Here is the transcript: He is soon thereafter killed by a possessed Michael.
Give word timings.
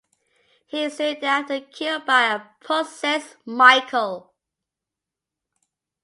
He 0.65 0.85
is 0.85 0.97
soon 0.97 1.19
thereafter 1.21 1.59
killed 1.61 2.07
by 2.07 2.33
a 2.33 2.39
possessed 2.59 3.35
Michael. 3.45 4.33